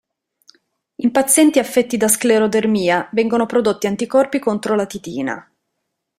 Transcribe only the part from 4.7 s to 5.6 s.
la titina.